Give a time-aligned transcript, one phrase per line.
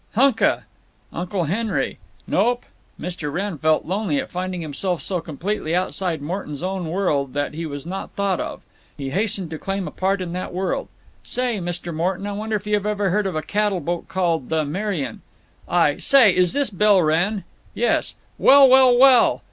[0.15, 0.63] "Hunka."
[1.13, 2.63] "Uncle Henry?" "Nope."
[2.99, 3.31] Mr.
[3.31, 7.85] Wrenn felt lonely at finding himself so completely outside Morton's own world that he was
[7.85, 8.63] not thought of.
[8.97, 10.87] He hastened to claim a part in that world:
[11.21, 11.93] "Say, Mr.
[11.93, 15.21] Morton, I wonder if you've ever heard of a cattle boat called the Merian?"
[15.69, 16.35] "I—Say!
[16.35, 17.43] Is this Bill Wrenn?"
[17.75, 19.39] "Yes." "Well, well, well!